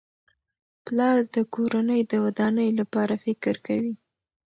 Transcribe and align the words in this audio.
پلار 0.85 1.17
د 1.35 1.37
کورنۍ 1.53 2.01
د 2.11 2.13
ودانۍ 2.25 2.69
لپاره 2.79 3.13
فکر 3.25 3.55
کوي. 3.67 3.93